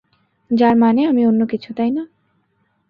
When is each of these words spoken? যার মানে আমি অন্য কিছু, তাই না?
যার 0.51 0.75
মানে 0.75 1.01
আমি 1.05 1.21
অন্য 1.27 1.41
কিছু, 1.45 1.69
তাই 1.73 1.91
না? 1.91 2.03